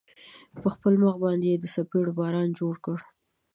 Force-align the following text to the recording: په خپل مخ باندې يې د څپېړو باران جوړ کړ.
په 0.61 0.67
خپل 0.73 0.93
مخ 1.03 1.15
باندې 1.23 1.47
يې 1.51 1.57
د 1.59 1.65
څپېړو 1.73 2.11
باران 2.19 2.47
جوړ 2.59 2.75
کړ. 2.85 2.97